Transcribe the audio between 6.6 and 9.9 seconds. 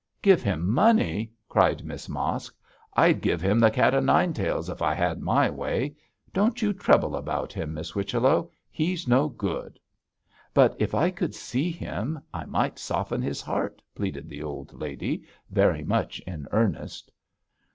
trouble about him, Miss Whichello; he's no good.'